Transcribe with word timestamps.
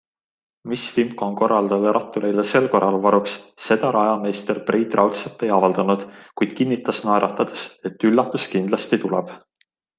Mis 0.71 0.85
vimka 0.93 1.25
on 1.31 1.35
korraldajail 1.41 1.93
rattureile 1.97 2.45
sel 2.53 2.65
korral 2.71 2.97
varuks, 3.03 3.35
seda 3.67 3.93
rajameister 3.97 4.63
Priit 4.71 4.97
Raudsepp 5.01 5.47
ei 5.49 5.55
avaldanud, 5.61 6.09
kuid 6.43 6.59
kinnitas 6.63 7.05
naeratades, 7.11 7.71
et 7.93 8.11
üllatus 8.13 8.53
kindlasti 8.57 9.03
tuleb. 9.07 9.35